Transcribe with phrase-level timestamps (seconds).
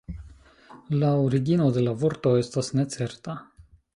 [1.01, 3.37] La origino de la vorto estas necerta.